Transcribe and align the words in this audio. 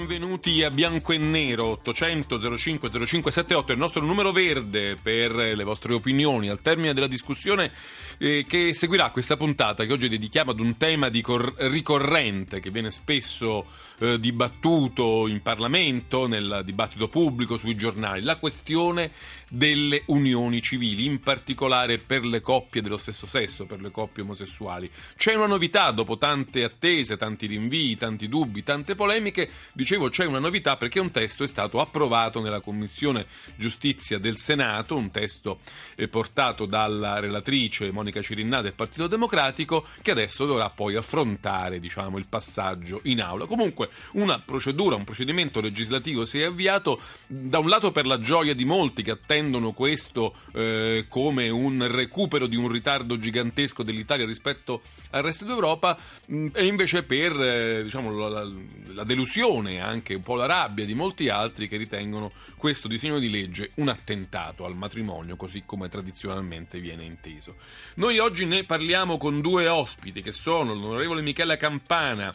Benvenuti 0.00 0.62
a 0.62 0.70
Bianco 0.70 1.12
e 1.12 1.18
Nero 1.18 1.66
800 1.66 2.56
05 2.56 2.88
0578 2.88 3.72
il 3.72 3.78
nostro 3.78 4.02
numero 4.02 4.32
verde 4.32 4.96
per 4.96 5.30
le 5.30 5.62
vostre 5.62 5.92
opinioni 5.92 6.48
al 6.48 6.62
termine 6.62 6.94
della 6.94 7.06
discussione 7.06 7.70
eh, 8.16 8.46
che 8.48 8.72
seguirà 8.72 9.10
questa 9.10 9.36
puntata 9.36 9.84
che 9.84 9.92
oggi 9.92 10.08
dedichiamo 10.08 10.52
ad 10.52 10.60
un 10.60 10.78
tema 10.78 11.10
cor- 11.20 11.54
ricorrente 11.58 12.60
che 12.60 12.70
viene 12.70 12.90
spesso 12.90 13.66
eh, 14.00 14.18
dibattuto 14.18 15.26
in 15.26 15.42
Parlamento, 15.42 16.26
nel 16.26 16.62
dibattito 16.64 17.08
pubblico, 17.08 17.58
sui 17.58 17.76
giornali, 17.76 18.22
la 18.22 18.36
questione 18.36 19.10
delle 19.48 20.02
unioni 20.06 20.62
civili, 20.62 21.04
in 21.04 21.20
particolare 21.20 21.98
per 21.98 22.24
le 22.24 22.40
coppie 22.40 22.80
dello 22.80 22.96
stesso 22.96 23.26
sesso, 23.26 23.66
per 23.66 23.80
le 23.80 23.90
coppie 23.90 24.22
omosessuali. 24.22 24.90
C'è 25.16 25.34
una 25.34 25.46
novità 25.46 25.90
dopo 25.90 26.16
tante 26.16 26.64
attese, 26.64 27.18
tanti 27.18 27.46
rinvii, 27.46 27.96
tanti 27.96 28.28
dubbi, 28.28 28.62
tante 28.62 28.94
polemiche 28.94 29.50
Dicevo, 29.90 30.08
c'è 30.08 30.24
una 30.24 30.38
novità 30.38 30.76
perché 30.76 31.00
un 31.00 31.10
testo 31.10 31.42
è 31.42 31.48
stato 31.48 31.80
approvato 31.80 32.40
nella 32.40 32.60
Commissione 32.60 33.26
Giustizia 33.56 34.18
del 34.18 34.36
Senato, 34.36 34.94
un 34.94 35.10
testo 35.10 35.58
eh, 35.96 36.06
portato 36.06 36.64
dalla 36.64 37.18
relatrice 37.18 37.90
Monica 37.90 38.22
Cirinna 38.22 38.60
del 38.60 38.74
Partito 38.74 39.08
Democratico, 39.08 39.84
che 40.00 40.12
adesso 40.12 40.46
dovrà 40.46 40.70
poi 40.70 40.94
affrontare 40.94 41.80
diciamo, 41.80 42.18
il 42.18 42.26
passaggio 42.28 43.00
in 43.02 43.20
aula. 43.20 43.46
Comunque 43.46 43.88
una 44.12 44.38
procedura, 44.38 44.94
un 44.94 45.02
procedimento 45.02 45.60
legislativo 45.60 46.24
si 46.24 46.40
è 46.40 46.44
avviato, 46.44 47.00
da 47.26 47.58
un 47.58 47.68
lato 47.68 47.90
per 47.90 48.06
la 48.06 48.20
gioia 48.20 48.54
di 48.54 48.64
molti 48.64 49.02
che 49.02 49.10
attendono 49.10 49.72
questo 49.72 50.36
eh, 50.52 51.06
come 51.08 51.48
un 51.48 51.84
recupero 51.90 52.46
di 52.46 52.54
un 52.54 52.68
ritardo 52.68 53.18
gigantesco 53.18 53.82
dell'Italia 53.82 54.24
rispetto 54.24 54.82
al 55.10 55.24
resto 55.24 55.44
d'Europa, 55.44 55.98
mh, 56.26 56.50
e 56.52 56.66
invece 56.66 57.02
per 57.02 57.32
eh, 57.40 57.82
diciamo, 57.82 58.28
la, 58.28 58.48
la 58.94 59.02
delusione 59.02 59.78
e 59.80 59.82
anche 59.82 60.14
un 60.14 60.22
po' 60.22 60.34
la 60.34 60.46
rabbia 60.46 60.84
di 60.84 60.94
molti 60.94 61.28
altri 61.30 61.66
che 61.66 61.78
ritengono 61.78 62.30
questo 62.56 62.86
disegno 62.86 63.18
di 63.18 63.30
legge 63.30 63.70
un 63.76 63.88
attentato 63.88 64.66
al 64.66 64.76
matrimonio, 64.76 65.36
così 65.36 65.62
come 65.64 65.88
tradizionalmente 65.88 66.78
viene 66.78 67.04
inteso. 67.04 67.56
Noi 67.96 68.18
oggi 68.18 68.44
ne 68.44 68.64
parliamo 68.64 69.16
con 69.16 69.40
due 69.40 69.66
ospiti 69.66 70.22
che 70.22 70.32
sono 70.32 70.74
l'onorevole 70.74 71.22
Michela 71.22 71.56
Campana 71.56 72.34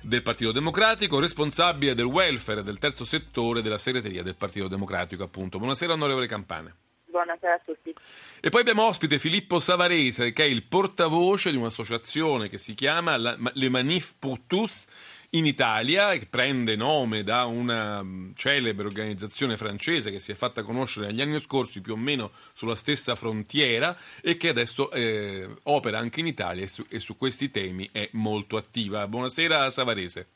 del 0.00 0.22
Partito 0.22 0.52
Democratico, 0.52 1.18
responsabile 1.18 1.94
del 1.94 2.06
welfare 2.06 2.62
del 2.62 2.78
terzo 2.78 3.04
settore 3.04 3.60
della 3.60 3.78
segreteria 3.78 4.22
del 4.22 4.36
Partito 4.36 4.68
Democratico, 4.68 5.22
appunto. 5.22 5.58
Buonasera 5.58 5.92
onorevole 5.92 6.26
Campana. 6.26 6.74
Buonasera 7.16 7.54
a 7.54 7.60
tutti. 7.64 7.94
E 8.40 8.50
poi 8.50 8.60
abbiamo 8.60 8.84
ospite 8.84 9.18
Filippo 9.18 9.58
Savarese, 9.58 10.32
che 10.32 10.44
è 10.44 10.46
il 10.46 10.64
portavoce 10.64 11.50
di 11.50 11.56
un'associazione 11.56 12.48
che 12.48 12.58
si 12.58 12.74
chiama 12.74 13.16
Le 13.16 13.68
Manif 13.70 14.14
pour 14.18 14.40
tous 14.46 14.84
in 15.30 15.46
Italia, 15.46 16.12
che 16.12 16.26
prende 16.26 16.76
nome 16.76 17.22
da 17.22 17.44
una 17.44 18.02
mm, 18.02 18.32
celebre 18.34 18.86
organizzazione 18.86 19.56
francese 19.56 20.10
che 20.10 20.20
si 20.20 20.32
è 20.32 20.34
fatta 20.34 20.62
conoscere 20.62 21.06
negli 21.06 21.20
anni 21.20 21.38
scorsi 21.40 21.80
più 21.80 21.94
o 21.94 21.96
meno 21.96 22.30
sulla 22.52 22.76
stessa 22.76 23.14
frontiera 23.14 23.96
e 24.22 24.36
che 24.36 24.48
adesso 24.48 24.90
eh, 24.90 25.48
opera 25.64 25.98
anche 25.98 26.20
in 26.20 26.26
Italia 26.26 26.64
e 26.64 26.68
su, 26.68 26.84
e 26.88 26.98
su 26.98 27.16
questi 27.16 27.50
temi 27.50 27.88
è 27.92 28.08
molto 28.12 28.56
attiva. 28.56 29.06
Buonasera 29.06 29.68
Savarese. 29.70 30.28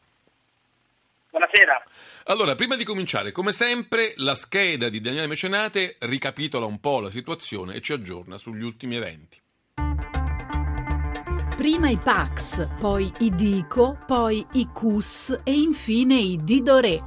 Buonasera. 1.30 1.82
Allora, 2.24 2.56
prima 2.56 2.76
di 2.76 2.84
cominciare, 2.84 3.30
come 3.30 3.52
sempre, 3.52 4.14
la 4.16 4.34
scheda 4.34 4.88
di 4.88 5.00
Daniele 5.00 5.28
Mecenate 5.28 5.96
ricapitola 6.00 6.66
un 6.66 6.80
po' 6.80 7.00
la 7.00 7.10
situazione 7.10 7.74
e 7.74 7.80
ci 7.80 7.92
aggiorna 7.92 8.36
sugli 8.36 8.62
ultimi 8.62 8.96
eventi. 8.96 9.40
Prima 11.60 11.90
i 11.90 11.98
Pax, 11.98 12.66
poi 12.80 13.12
i 13.18 13.34
Dico, 13.34 13.98
poi 14.06 14.46
i 14.52 14.68
CUS 14.72 15.40
e 15.44 15.52
infine 15.52 16.14
i 16.14 16.40
Didore. 16.42 17.04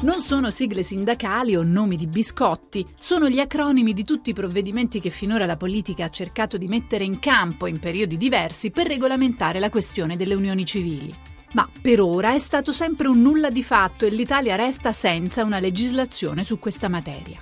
Non 0.00 0.22
sono 0.22 0.50
sigle 0.50 0.82
sindacali 0.82 1.54
o 1.54 1.62
nomi 1.62 1.94
di 1.94 2.08
biscotti, 2.08 2.84
sono 2.98 3.28
gli 3.28 3.38
acronimi 3.38 3.92
di 3.92 4.02
tutti 4.02 4.30
i 4.30 4.34
provvedimenti 4.34 4.98
che 4.98 5.10
finora 5.10 5.46
la 5.46 5.56
politica 5.56 6.06
ha 6.06 6.10
cercato 6.10 6.56
di 6.56 6.66
mettere 6.66 7.04
in 7.04 7.20
campo 7.20 7.68
in 7.68 7.78
periodi 7.78 8.16
diversi 8.16 8.72
per 8.72 8.88
regolamentare 8.88 9.60
la 9.60 9.70
questione 9.70 10.16
delle 10.16 10.34
unioni 10.34 10.64
civili. 10.64 11.14
Ma 11.52 11.70
per 11.80 12.00
ora 12.00 12.34
è 12.34 12.40
stato 12.40 12.72
sempre 12.72 13.06
un 13.06 13.22
nulla 13.22 13.50
di 13.50 13.62
fatto 13.62 14.04
e 14.04 14.10
l'Italia 14.10 14.56
resta 14.56 14.90
senza 14.90 15.44
una 15.44 15.60
legislazione 15.60 16.42
su 16.42 16.58
questa 16.58 16.88
materia. 16.88 17.40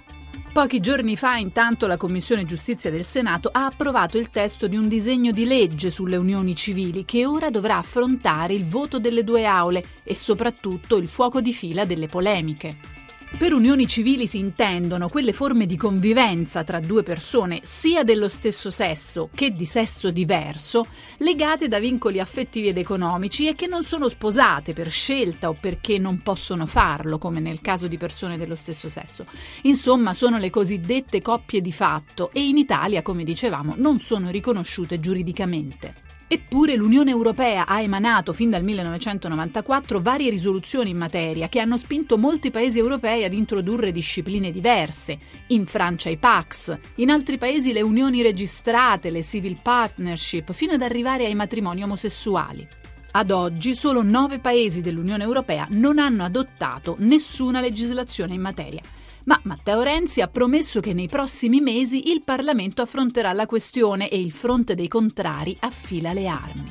Pochi 0.56 0.80
giorni 0.80 1.18
fa, 1.18 1.36
intanto, 1.36 1.86
la 1.86 1.98
Commissione 1.98 2.46
Giustizia 2.46 2.90
del 2.90 3.04
Senato 3.04 3.50
ha 3.52 3.66
approvato 3.66 4.16
il 4.16 4.30
testo 4.30 4.68
di 4.68 4.76
un 4.78 4.88
disegno 4.88 5.30
di 5.30 5.44
legge 5.44 5.90
sulle 5.90 6.16
unioni 6.16 6.54
civili 6.54 7.04
che 7.04 7.26
ora 7.26 7.50
dovrà 7.50 7.76
affrontare 7.76 8.54
il 8.54 8.64
voto 8.64 8.98
delle 8.98 9.22
due 9.22 9.44
aule 9.44 9.84
e 10.02 10.14
soprattutto 10.14 10.96
il 10.96 11.08
fuoco 11.08 11.42
di 11.42 11.52
fila 11.52 11.84
delle 11.84 12.06
polemiche. 12.06 12.95
Per 13.38 13.52
unioni 13.52 13.86
civili 13.86 14.26
si 14.26 14.38
intendono 14.38 15.10
quelle 15.10 15.34
forme 15.34 15.66
di 15.66 15.76
convivenza 15.76 16.64
tra 16.64 16.80
due 16.80 17.02
persone 17.02 17.60
sia 17.64 18.02
dello 18.02 18.30
stesso 18.30 18.70
sesso 18.70 19.28
che 19.34 19.50
di 19.50 19.66
sesso 19.66 20.10
diverso, 20.10 20.86
legate 21.18 21.68
da 21.68 21.78
vincoli 21.78 22.18
affettivi 22.18 22.68
ed 22.68 22.78
economici 22.78 23.46
e 23.46 23.54
che 23.54 23.66
non 23.66 23.82
sono 23.82 24.08
sposate 24.08 24.72
per 24.72 24.88
scelta 24.88 25.50
o 25.50 25.56
perché 25.60 25.98
non 25.98 26.22
possono 26.22 26.64
farlo, 26.64 27.18
come 27.18 27.38
nel 27.40 27.60
caso 27.60 27.88
di 27.88 27.98
persone 27.98 28.38
dello 28.38 28.56
stesso 28.56 28.88
sesso. 28.88 29.26
Insomma, 29.64 30.14
sono 30.14 30.38
le 30.38 30.48
cosiddette 30.48 31.20
coppie 31.20 31.60
di 31.60 31.72
fatto 31.72 32.30
e 32.32 32.42
in 32.42 32.56
Italia, 32.56 33.02
come 33.02 33.22
dicevamo, 33.22 33.74
non 33.76 33.98
sono 33.98 34.30
riconosciute 34.30 34.98
giuridicamente. 34.98 36.05
Eppure 36.28 36.74
l'Unione 36.74 37.12
Europea 37.12 37.66
ha 37.66 37.80
emanato 37.80 38.32
fin 38.32 38.50
dal 38.50 38.64
1994 38.64 40.02
varie 40.02 40.28
risoluzioni 40.28 40.90
in 40.90 40.96
materia 40.96 41.48
che 41.48 41.60
hanno 41.60 41.76
spinto 41.76 42.18
molti 42.18 42.50
paesi 42.50 42.80
europei 42.80 43.22
ad 43.22 43.32
introdurre 43.32 43.92
discipline 43.92 44.50
diverse. 44.50 45.18
In 45.48 45.66
Francia 45.66 46.08
i 46.10 46.16
Pax, 46.16 46.76
in 46.96 47.10
altri 47.10 47.38
paesi 47.38 47.72
le 47.72 47.80
unioni 47.80 48.22
registrate, 48.22 49.10
le 49.10 49.22
civil 49.22 49.60
partnership, 49.62 50.52
fino 50.52 50.72
ad 50.72 50.82
arrivare 50.82 51.26
ai 51.26 51.36
matrimoni 51.36 51.84
omosessuali. 51.84 52.66
Ad 53.12 53.30
oggi 53.30 53.76
solo 53.76 54.02
nove 54.02 54.40
paesi 54.40 54.80
dell'Unione 54.80 55.22
Europea 55.22 55.68
non 55.70 56.00
hanno 56.00 56.24
adottato 56.24 56.96
nessuna 56.98 57.60
legislazione 57.60 58.34
in 58.34 58.40
materia 58.40 58.82
ma 59.26 59.38
Matteo 59.44 59.82
Renzi 59.82 60.20
ha 60.20 60.28
promesso 60.28 60.80
che 60.80 60.92
nei 60.92 61.08
prossimi 61.08 61.60
mesi 61.60 62.10
il 62.10 62.22
Parlamento 62.22 62.82
affronterà 62.82 63.32
la 63.32 63.46
questione 63.46 64.08
e 64.08 64.20
il 64.20 64.32
fronte 64.32 64.74
dei 64.74 64.88
contrari 64.88 65.56
affila 65.60 66.12
le 66.12 66.26
armi. 66.26 66.68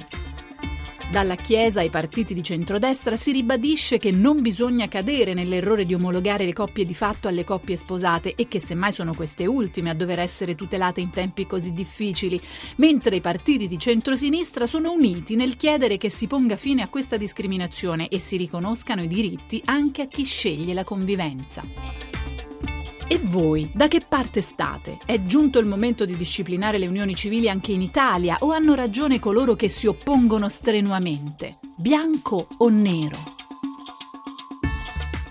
Dalla 1.11 1.35
Chiesa 1.35 1.81
ai 1.81 1.89
partiti 1.89 2.33
di 2.33 2.41
centrodestra 2.41 3.15
si 3.15 3.31
ribadisce 3.31 3.99
che 3.99 4.11
non 4.11 4.41
bisogna 4.41 4.88
cadere 4.88 5.33
nell'errore 5.33 5.85
di 5.85 5.94
omologare 5.94 6.45
le 6.45 6.53
coppie 6.53 6.83
di 6.83 6.95
fatto 6.95 7.27
alle 7.27 7.44
coppie 7.44 7.75
sposate 7.75 8.33
e 8.35 8.47
che 8.47 8.59
semmai 8.59 8.91
sono 8.91 9.13
queste 9.13 9.45
ultime 9.45 9.91
a 9.91 9.94
dover 9.94 10.19
essere 10.19 10.55
tutelate 10.55 11.01
in 11.01 11.11
tempi 11.11 11.45
così 11.45 11.73
difficili, 11.73 12.41
mentre 12.77 13.17
i 13.17 13.21
partiti 13.21 13.67
di 13.67 13.77
centrosinistra 13.77 14.65
sono 14.65 14.91
uniti 14.91 15.35
nel 15.35 15.55
chiedere 15.57 15.97
che 15.97 16.09
si 16.09 16.25
ponga 16.25 16.55
fine 16.55 16.81
a 16.81 16.89
questa 16.89 17.17
discriminazione 17.17 18.07
e 18.07 18.19
si 18.19 18.35
riconoscano 18.35 19.03
i 19.03 19.07
diritti 19.07 19.61
anche 19.65 20.01
a 20.01 20.07
chi 20.07 20.23
sceglie 20.23 20.73
la 20.73 20.83
convivenza. 20.83 22.14
E 23.07 23.19
voi, 23.19 23.69
da 23.72 23.88
che 23.88 24.02
parte 24.07 24.42
state? 24.42 24.98
È 25.06 25.22
giunto 25.22 25.60
il 25.60 25.68
momento 25.68 26.06
di 26.06 26.18
disciplinare 26.18 26.80
le 26.80 26.88
unioni 26.88 27.13
civili 27.13 27.48
anche 27.48 27.72
in 27.72 27.81
Italia 27.81 28.38
o 28.40 28.52
hanno 28.52 28.74
ragione 28.74 29.19
coloro 29.19 29.56
che 29.56 29.69
si 29.69 29.86
oppongono 29.86 30.50
strenuamente? 30.50 31.60
Bianco 31.78 32.48
o 32.57 32.69
nero? 32.69 33.34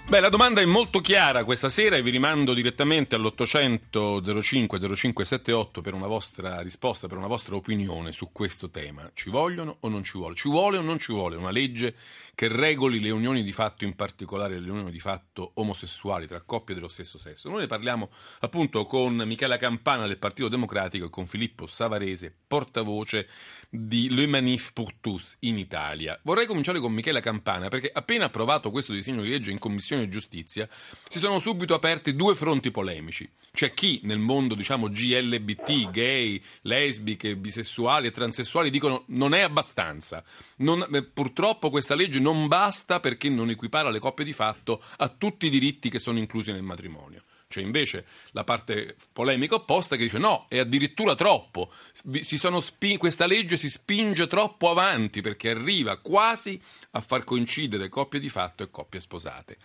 Beh, 0.07 0.21
la 0.21 0.29
domanda 0.29 0.61
è 0.61 0.67
molto 0.67 1.01
chiara 1.01 1.45
questa 1.45 1.71
sera 1.71 1.97
e 1.97 2.03
vi 2.03 2.11
rimando 2.11 2.53
direttamente 2.53 3.15
all'800 3.15 4.43
05 4.43 4.79
0578 4.79 5.81
per 5.81 5.95
una 5.95 6.07
vostra 6.07 6.61
risposta, 6.61 7.09
per 7.09 7.17
una 7.17 7.27
vostra 7.27 7.57
opinione 7.57 8.13
su 8.13 8.31
questo 8.31 8.69
tema. 8.69 9.11
Ci 9.15 9.31
vogliono 9.31 9.79
o 9.81 9.89
non 9.89 10.05
ci 10.05 10.19
vuole? 10.19 10.35
Ci 10.35 10.51
vuole 10.51 10.77
o 10.77 10.83
non 10.83 10.99
ci 10.99 11.11
vuole 11.11 11.37
una 11.37 11.51
legge 11.51 11.97
che 12.35 12.49
regoli 12.49 13.01
le 13.01 13.11
unioni 13.11 13.43
di 13.43 13.51
fatto, 13.51 13.85
in 13.85 13.97
particolare 13.97 14.61
le 14.61 14.71
unioni 14.71 14.91
di 14.91 15.01
fatto 15.01 15.53
omosessuali 15.55 16.27
tra 16.27 16.43
coppie 16.43 16.75
dello 16.75 16.89
stesso 16.89 17.17
sesso? 17.17 17.49
Noi 17.49 17.61
ne 17.61 17.67
parliamo 17.67 18.11
appunto 18.41 18.85
con 18.85 19.17
Michela 19.17 19.57
Campana 19.57 20.07
del 20.07 20.19
Partito 20.19 20.49
Democratico 20.49 21.07
e 21.07 21.11
con 21.11 21.27
Filippo 21.27 21.67
Savarese, 21.67 22.33
portavoce 22.47 23.27
di 23.71 24.11
Le 24.11 24.27
Manif 24.27 24.73
pour 24.75 24.93
tous 25.01 25.39
in 25.41 25.57
Italia. 25.57 26.21
Vorrei 26.25 26.47
cominciare 26.47 26.79
con 26.79 26.93
Michela 26.93 27.21
Campana 27.21 27.69
perché 27.69 27.91
appena 27.91 28.27
approvato 28.27 28.71
questo 28.71 28.93
disegno 28.93 29.23
di 29.23 29.31
legge 29.31 29.51
in 29.51 29.59
Commissione 29.59 30.04
e 30.05 30.09
giustizia, 30.09 30.69
si 31.09 31.19
sono 31.19 31.39
subito 31.39 31.75
aperti 31.75 32.15
due 32.15 32.35
fronti 32.35 32.71
polemici. 32.71 33.29
C'è 33.53 33.73
chi 33.75 34.01
nel 34.05 34.19
mondo, 34.19 34.55
diciamo, 34.55 34.89
GLBT, 34.89 35.91
gay, 35.91 36.43
lesbiche, 36.63 37.37
bisessuali 37.37 38.09
e 38.09 38.11
transessuali 38.11 38.71
dicono 38.71 39.05
non 39.09 39.35
è 39.35 39.41
abbastanza. 39.41 40.23
Non, 40.57 40.87
eh, 40.93 41.03
purtroppo 41.03 41.71
questa 41.71 41.95
legge 41.95 42.19
non 42.21 42.49
basta 42.49 43.01
perché 43.01 43.29
non 43.29 43.51
equipara 43.51 43.91
le 43.91 43.99
coppie 43.99 44.25
di 44.25 44.33
fatto 44.33 44.83
a 44.97 45.09
tutti 45.09 45.47
i 45.47 45.51
diritti 45.51 45.91
che 45.91 45.99
sono 45.99 46.19
inclusi 46.19 46.53
nel 46.53 46.63
matrimonio. 46.63 47.23
C'è 47.55 47.61
invece 47.61 48.05
la 48.33 48.43
parte 48.43 48.97
polemica 49.13 49.55
opposta 49.55 49.95
che 49.95 50.03
dice 50.03 50.19
no, 50.19 50.47
è 50.49 50.59
addirittura 50.59 51.15
troppo. 51.15 51.69
Spi- 51.71 52.97
questa 52.97 53.27
legge 53.27 53.57
si 53.57 53.71
spinge 53.71 54.27
troppo 54.27 54.71
avanti 54.71 55.21
perché 55.21 55.51
arriva 55.51 55.97
quasi 55.99 56.61
a 56.91 57.01
far 57.01 57.23
coincidere 57.23 57.89
coppie 57.89 58.19
di 58.19 58.29
fatto 58.29 58.65
e 58.65 58.71
coppie 58.71 58.99
sposate. 58.99 59.57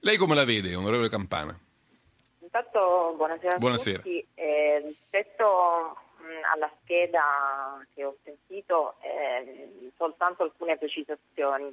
Lei 0.00 0.16
come 0.16 0.34
la 0.34 0.44
vede, 0.44 0.74
onorevole 0.74 1.08
Campana? 1.08 1.56
Intanto 2.40 3.14
buonasera, 3.16 3.56
buonasera. 3.58 3.98
a 3.98 4.02
tutti. 4.02 4.26
Eh, 4.34 4.82
rispetto 4.84 5.96
alla 6.52 6.70
scheda 6.82 7.86
che 7.94 8.04
ho 8.04 8.16
sentito, 8.24 8.96
eh, 9.00 9.92
soltanto 9.96 10.42
alcune 10.42 10.76
precisazioni. 10.76 11.72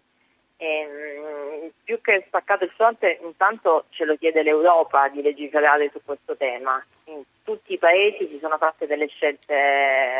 Eh, 0.57 1.71
più 1.83 1.99
che 2.01 2.23
spaccato 2.27 2.63
il 2.63 2.71
fronte, 2.75 3.19
intanto 3.23 3.85
ce 3.89 4.05
lo 4.05 4.15
chiede 4.15 4.41
l'Europa 4.41 5.09
di 5.09 5.21
legiferare 5.21 5.89
su 5.91 5.99
questo 6.03 6.35
tema. 6.37 6.83
In 7.05 7.21
tutti 7.43 7.73
i 7.73 7.77
paesi 7.77 8.27
si 8.27 8.39
sono 8.39 8.57
fatte 8.57 8.87
delle 8.87 9.07
scelte 9.07 9.53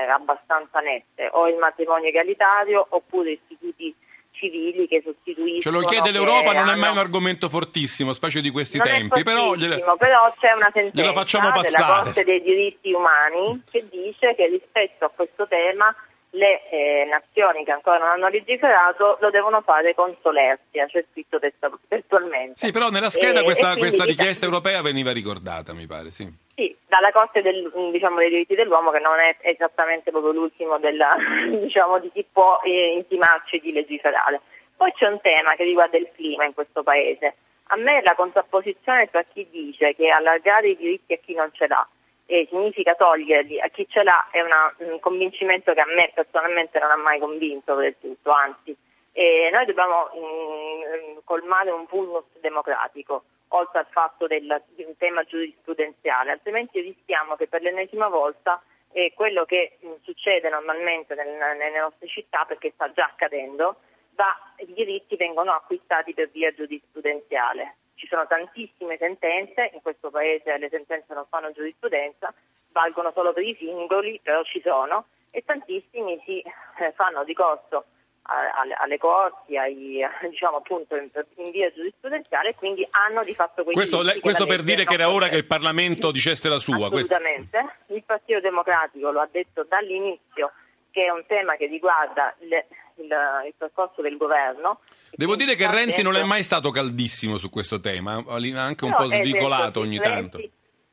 abbastanza 0.10 0.80
nette, 0.80 1.30
o 1.32 1.48
il 1.48 1.56
matrimonio 1.56 2.10
egalitario 2.10 2.86
oppure 2.90 3.32
istituti 3.32 3.96
civili 4.32 4.88
che 4.88 5.02
sostituiscono. 5.04 5.62
Ce 5.62 5.70
lo 5.70 5.82
chiede 5.82 6.12
l'Europa, 6.12 6.52
non 6.52 6.70
è 6.70 6.76
mai 6.76 6.92
un 6.92 6.98
argomento 6.98 7.50
fortissimo, 7.50 8.14
specie 8.14 8.42
di 8.42 8.52
questi 8.52 8.78
non 8.78 8.88
tempi, 8.88 9.24
però, 9.24 9.56
gliele, 9.56 9.80
però, 9.98 10.34
c'è 10.38 10.52
una 10.54 10.70
sentenza 10.74 11.62
della 11.62 11.86
Corte 11.86 12.24
dei 12.24 12.42
diritti 12.42 12.92
umani 12.92 13.64
che 13.70 13.86
dice 13.90 14.36
che 14.36 14.48
rispetto 14.48 15.06
a 15.06 15.12
questo 15.14 15.48
tema 15.48 15.96
le 16.36 16.70
eh, 16.70 17.08
nazioni 17.10 17.64
che 17.64 17.72
ancora 17.72 17.98
non 17.98 18.10
hanno 18.10 18.28
legiferato 18.28 19.18
lo 19.20 19.30
devono 19.30 19.62
fare 19.62 19.96
con 19.96 20.16
solerzia, 20.22 20.86
c'è 20.86 21.04
scritto 21.12 21.40
testualmente. 21.88 22.54
Sì, 22.56 22.72
però 22.72 22.90
nella 22.90 23.10
scheda 23.10 23.40
e, 23.40 23.44
questa, 23.44 23.74
e 23.74 23.78
questa 23.78 24.04
richiesta 24.04 24.46
europea 24.46 24.82
veniva 24.82 25.12
ricordata, 25.12 25.74
mi 25.74 25.88
pare, 25.88 26.12
sì. 26.12 26.28
Sì, 26.54 26.76
dalla 26.88 27.12
Corte 27.12 27.42
del, 27.42 27.72
diciamo, 27.92 28.18
dei 28.18 28.30
diritti 28.30 28.56
dell'uomo, 28.56 28.92
che 28.92 29.00
non 29.00 29.20
è 29.20 29.38
esattamente 29.42 30.12
proprio 30.12 30.34
l'ultimo 30.34 30.78
della, 30.78 31.10
diciamo, 31.62 32.00
di 32.00 32.12
chi 32.12 32.26
può 32.30 32.60
eh, 32.64 32.94
intimarci 32.96 33.60
di 33.60 33.72
legiferare. 33.72 34.42
Poi 34.76 34.92
c'è 34.92 35.08
un 35.08 35.22
tema 35.22 35.56
che 35.56 35.64
riguarda 35.64 35.98
il 35.98 36.10
clima 36.14 36.46
in 36.46 36.54
questo 36.54 36.84
Paese. 36.84 37.36
A 37.70 37.78
me 37.78 38.02
la 38.04 38.14
contrapposizione 38.14 39.10
tra 39.10 39.24
chi 39.24 39.48
dice 39.50 39.96
che 39.96 40.10
allargare 40.10 40.70
i 40.70 40.78
diritti 40.78 41.14
a 41.14 41.18
chi 41.18 41.34
non 41.34 41.50
ce 41.54 41.68
l'ha 41.68 41.88
e 42.26 42.48
significa 42.50 42.96
toglierli 42.96 43.62
a 43.62 43.68
chi 43.70 43.88
ce 43.88 44.04
l'ha 44.04 44.28
è 44.32 44.42
una, 44.42 44.74
un 44.78 45.00
convincimento 45.00 45.74
che 45.74 45.82
a 45.82 45.86
me 45.86 46.12
personalmente 46.14 46.80
non 46.80 46.92
ha 46.92 46.96
mai 46.98 47.20
convinto 47.20 47.76
del 47.76 47.96
tutto, 48.00 48.32
anzi 48.32 48.76
eh, 49.12 49.50
noi 49.52 49.66
dobbiamo 49.66 50.10
mh, 50.14 51.24
colmare 51.24 51.72
un 51.72 51.86
vulnus 51.88 52.26
democratico 52.42 53.24
oltre 53.50 53.80
al 53.80 53.88
fatto 53.90 54.28
del, 54.28 54.62
di 54.76 54.84
un 54.84 54.98
tema 54.98 55.24
giurisprudenziale, 55.24 56.32
altrimenti 56.32 56.82
rischiamo 56.82 57.36
che 57.36 57.48
per 57.48 57.62
l'ennesima 57.62 58.10
volta 58.10 58.62
eh, 58.92 59.14
quello 59.16 59.46
che 59.46 59.78
mh, 59.80 59.92
succede 60.02 60.50
normalmente 60.50 61.14
nel, 61.16 61.38
nelle 61.58 61.80
nostre 61.80 62.08
città, 62.08 62.44
perché 62.46 62.72
sta 62.74 62.92
già 62.92 63.06
accadendo, 63.06 63.78
va, 64.16 64.36
i 64.58 64.74
diritti 64.74 65.16
vengono 65.16 65.52
acquistati 65.52 66.14
per 66.14 66.30
via 66.30 66.52
giurisprudenziale 66.54 67.76
ci 67.96 68.08
sono 68.08 68.28
tantissime 68.28 68.98
sentenze, 68.98 69.72
in 69.74 69.82
questo 69.82 70.10
paese 70.10 70.58
le 70.58 70.70
sentenze 70.70 71.14
non 71.14 71.26
fanno 71.30 71.52
giurisprudenza, 71.52 72.34
valgono 72.72 73.12
solo 73.14 73.34
per 73.34 73.44
i 73.44 73.56
singoli, 73.58 74.20
però 74.22 74.44
ci 74.44 74.62
sono, 74.62 75.06
e 75.32 75.44
tantissimi 75.46 76.22
si 76.26 76.40
eh, 76.40 76.92
fanno 76.96 77.24
ricorso 77.24 77.86
alle, 78.28 78.74
alle 78.74 78.98
corti, 78.98 79.58
ai, 79.58 80.02
diciamo 80.30 80.58
appunto 80.58 80.96
in, 80.96 81.10
in, 81.36 81.52
via 81.52 81.72
giurisprudenziale 81.72 82.50
e 82.50 82.56
quindi 82.56 82.88
hanno 82.92 83.22
di 83.24 83.34
fatto 83.34 83.64
quei 83.64 83.76
Questo, 83.76 84.02
lei, 84.02 84.20
questo 84.20 84.46
per 84.46 84.64
dire 84.64 84.84
che 84.84 84.96
era 84.96 85.10
ora 85.10 85.28
che 85.28 85.38
il 85.38 85.46
Parlamento 85.46 86.12
dicesse 86.12 86.50
la 86.50 86.60
sua. 86.60 86.88
Assolutamente. 86.88 87.60
Questo. 87.60 87.94
Il 87.94 88.04
Partito 88.04 88.40
Democratico 88.40 89.12
lo 89.12 89.22
ha 89.22 89.28
detto 89.32 89.64
dall'inizio 89.64 90.52
che 90.92 91.06
è 91.06 91.10
un 91.10 91.26
tema 91.28 91.56
che 91.56 91.68
riguarda 91.68 92.34
le, 92.40 92.68
il, 93.06 93.46
il, 93.48 93.54
percorso 93.58 94.02
del 94.02 94.18
governo. 94.18 94.82
Devo 95.12 95.36
dire 95.36 95.56
che 95.56 95.70
Renzi 95.70 96.02
non 96.02 96.16
è 96.16 96.24
mai 96.24 96.44
stato 96.44 96.72
caldissimo 96.72 97.38
su 97.38 97.50
questo 97.50 97.80
tema, 97.80 98.24
anche 98.26 98.86
un 98.86 98.96
po' 98.96 99.08
svicolato 99.08 99.80
ogni 99.80 99.98
tanto. 99.98 100.40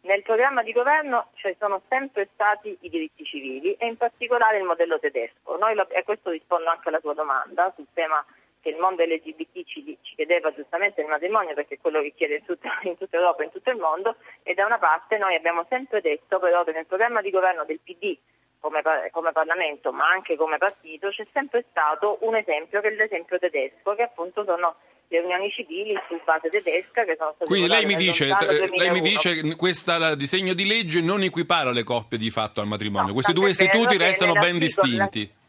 Nel 0.03 0.23
programma 0.23 0.63
di 0.63 0.73
governo 0.73 1.31
ci 1.35 1.55
sono 1.59 1.81
sempre 1.89 2.29
stati 2.35 2.77
i 2.81 2.91
diritti 2.91 3.25
civili 3.25 3.75
e 3.75 3.87
in 3.87 3.97
particolare 3.97 4.59
il 4.59 4.65
modello 4.65 4.99
tedesco. 4.99 5.57
Noi, 5.57 5.77
e 5.91 6.03
questo 6.03 6.31
rispondo 6.31 6.69
anche 6.69 6.89
alla 6.89 6.99
tua 6.99 7.15
domanda 7.15 7.73
sul 7.77 7.87
tema 7.95 8.25
che 8.63 8.71
il 8.71 8.79
mondo 8.79 9.03
LGBT 9.03 9.65
ci, 9.65 9.99
ci 10.03 10.15
chiedeva 10.15 10.53
giustamente 10.55 11.01
il 11.01 11.09
matrimonio 11.09 11.55
perché 11.55 11.75
è 11.75 11.81
quello 11.81 12.01
che 12.01 12.15
chiede 12.17 12.37
in 12.37 12.45
tutta, 12.45 12.79
in 12.83 12.97
tutta 12.97 13.17
Europa 13.17 13.43
e 13.43 13.47
in 13.47 13.51
tutto 13.53 13.71
il 13.71 13.77
mondo 13.77 14.17
e 14.43 14.55
da 14.55 14.65
una 14.65 14.79
parte 14.79 15.19
noi 15.19 15.35
abbiamo 15.35 15.67
sempre 15.69 16.01
detto 16.01 16.39
però 16.39 16.63
che 16.65 16.73
nel 16.73 16.87
programma 16.87 17.21
di 17.21 17.31
governo 17.31 17.65
del 17.65 17.81
PD 17.83 18.17
come, 18.63 18.81
come, 19.11 19.33
Parlamento 19.33 19.93
ma 19.93 20.07
anche 20.07 20.37
come 20.37 20.57
partito 20.57 21.09
c'è 21.09 21.27
sempre 21.33 21.65
stato 21.71 22.19
un 22.21 22.37
esempio 22.37 22.81
che 22.81 22.89
è 22.89 22.91
l'esempio 22.93 23.39
tedesco 23.39 23.95
che 23.97 24.03
appunto 24.03 24.45
sono 24.45 24.77
le 25.09 25.19
unioni 25.19 25.51
civili 25.51 25.95
su 26.09 26.19
base 26.25 26.49
tedesca 26.49 27.05
che 27.05 27.17
sono 27.19 27.33
state 27.35 27.51
Quindi 27.51 27.69
lei 27.69 27.85
mi 27.85 27.97
dice, 27.97 28.29
lei 28.77 28.91
mi 28.91 29.01
dice 29.01 29.35
che 29.35 29.57
questo 29.57 30.15
disegno 30.15 30.55
di 30.55 30.65
legge 30.65 31.03
non 31.03 31.23
equipara 31.23 31.71
le 31.71 31.83
coppie 31.83 32.17
di 32.17 32.31
fatto 32.31 32.61
al 32.61 32.69
matrimonio, 32.69 33.09
no, 33.09 33.13
questi 33.13 33.33
due 33.33 33.51
istituti 33.51 33.99
restano 33.99 34.33
ben 34.33 34.59
distinti. 34.59 35.41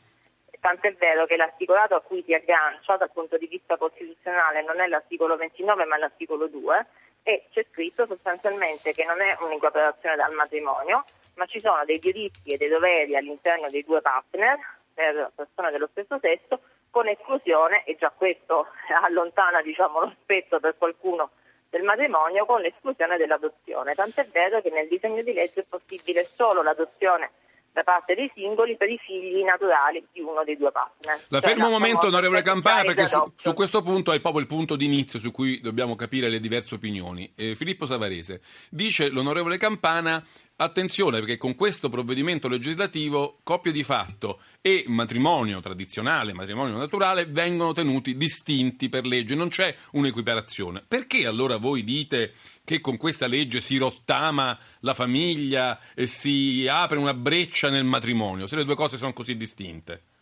Tant'è 0.60 0.94
vero 0.94 1.26
che 1.26 1.36
l'articolato 1.36 1.94
a 1.96 2.02
cui 2.02 2.24
si 2.26 2.34
aggancia 2.34 2.98
dal 2.98 3.12
punto 3.12 3.38
di 3.38 3.48
vista 3.48 3.78
costituzionale 3.78 4.64
non 4.64 4.80
è 4.82 4.88
l'articolo 4.88 5.36
29 5.36 5.86
ma 5.86 5.98
l'articolo 5.98 6.48
2 6.48 6.86
e 7.24 7.48
c'è 7.52 7.66
scritto 7.72 8.06
sostanzialmente 8.06 8.94
che 8.94 9.06
non 9.06 9.22
è 9.22 9.38
un'equiparazione 9.42 10.16
dal 10.16 10.34
matrimonio 10.34 11.06
ma 11.36 11.46
ci 11.46 11.60
sono 11.60 11.84
dei 11.86 12.00
diritti 12.00 12.52
e 12.52 12.58
dei 12.58 12.70
doveri 12.70 13.16
all'interno 13.16 13.70
dei 13.70 13.84
due 13.84 14.02
partner 14.02 14.58
per 14.94 15.32
persone 15.36 15.72
dello 15.72 15.88
stesso 15.92 16.20
sesso 16.20 16.60
con 16.90 17.08
esclusione, 17.08 17.84
e 17.86 17.96
già 17.98 18.12
questo 18.16 18.68
allontana 19.04 19.62
diciamo, 19.64 20.02
lo 20.02 20.16
spettro 20.22 20.60
per 20.60 20.76
qualcuno 20.78 21.32
del 21.72 21.82
matrimonio, 21.82 22.46
con 22.46 22.62
l'esclusione 22.62 23.18
dell'adozione. 23.18 23.96
Tant'è 23.96 24.28
vero 24.32 24.62
che 24.62 24.70
nel 24.70 24.88
disegno 24.88 25.24
di 25.24 25.34
legge 25.34 25.62
è 25.62 25.66
possibile 25.68 26.30
solo 26.32 26.62
l'adozione 26.62 27.32
da 27.74 27.82
parte 27.82 28.14
dei 28.14 28.32
singoli 28.36 28.78
per 28.78 28.88
i 28.90 29.00
figli 29.00 29.44
naturali 29.44 30.06
di 30.12 30.22
uno 30.22 30.44
dei 30.44 30.56
due 30.56 30.72
partner. 30.72 31.20
La 31.30 31.42
cioè, 31.42 31.50
fermo 31.50 31.66
un 31.66 31.72
momento, 31.72 32.06
onorevole 32.06 32.44
Campana, 32.44 32.84
perché 32.84 33.08
su, 33.08 33.34
su, 33.36 33.54
questo 33.54 33.82
punto 33.82 34.12
è 34.12 34.22
proprio 34.22 34.42
il 34.42 34.48
punto 34.48 34.76
di 34.76 34.86
inizio 34.86 35.18
su 35.18 35.32
cui 35.32 35.60
dobbiamo 35.60 35.96
capire 35.96 36.30
le 36.30 36.40
diverse 36.40 36.76
opinioni. 36.76 37.34
Eh, 37.36 37.56
Filippo 37.56 37.88
Savarese 37.88 38.42
dice 38.70 39.10
l'onorevole 39.10 39.58
Campana 39.58 40.24
Attenzione 40.64 41.20
perché 41.20 41.36
con 41.36 41.56
questo 41.56 41.90
provvedimento 41.90 42.48
legislativo 42.48 43.40
coppie 43.44 43.74
di 43.74 43.84
fatto 43.84 44.40
e 44.62 44.86
matrimonio 44.88 45.60
tradizionale, 45.60 46.32
matrimonio 46.32 46.78
naturale 46.78 47.26
vengono 47.26 47.74
tenuti 47.74 48.16
distinti 48.16 48.88
per 48.88 49.06
legge, 49.06 49.36
non 49.36 49.50
c'è 49.50 49.76
un'equiparazione. 49.92 50.82
Perché 50.88 51.28
allora 51.28 51.58
voi 51.58 51.84
dite 51.84 52.32
che 52.64 52.80
con 52.80 52.96
questa 52.96 53.28
legge 53.28 53.60
si 53.60 53.76
rottama 53.76 54.58
la 54.80 54.94
famiglia 54.94 55.78
e 55.94 56.08
si 56.08 56.66
apre 56.66 56.98
una 56.98 57.14
breccia 57.14 57.70
nel 57.70 57.84
matrimonio, 57.84 58.48
se 58.48 58.56
le 58.56 58.64
due 58.64 58.76
cose 58.76 58.96
sono 58.96 59.12
così 59.12 59.36
distinte? 59.36 60.13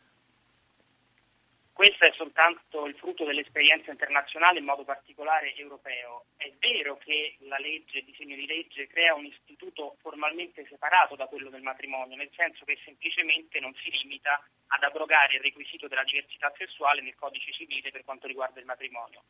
Questo 1.82 2.06
è 2.06 2.12
soltanto 2.12 2.86
il 2.86 2.94
frutto 2.94 3.26
dell'esperienza 3.26 3.90
internazionale, 3.90 4.60
in 4.60 4.66
modo 4.66 4.84
particolare 4.84 5.56
europeo. 5.56 6.26
È 6.38 6.48
vero 6.60 6.98
che 6.98 7.38
la 7.40 7.58
legge, 7.58 7.98
il 7.98 8.06
disegno 8.06 8.36
di 8.36 8.46
legge, 8.46 8.86
crea 8.86 9.16
un 9.16 9.26
istituto 9.26 9.96
formalmente 10.00 10.64
separato 10.70 11.16
da 11.16 11.26
quello 11.26 11.50
del 11.50 11.64
matrimonio, 11.64 12.16
nel 12.16 12.30
senso 12.36 12.66
che 12.66 12.78
semplicemente 12.86 13.60
non 13.60 13.74
si 13.82 13.90
limita 13.90 14.40
ad 14.68 14.84
abrogare 14.84 15.38
il 15.38 15.42
requisito 15.42 15.88
della 15.88 16.04
diversità 16.04 16.54
sessuale 16.56 17.02
nel 17.02 17.16
codice 17.16 17.52
civile 17.52 17.90
per 17.90 18.04
quanto 18.04 18.28
riguarda 18.28 18.60
il 18.60 18.68
matrimonio. 18.68 19.24